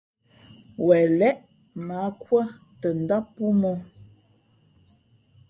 Wen 0.85 1.07
lěʼ 1.19 1.37
mα 1.85 1.95
ǎ 2.07 2.09
kūᾱ 2.21 2.41
tα 2.81 2.87
ndám 3.01 3.23
póómᾱ 3.35 3.69
ǒ. 3.75 3.77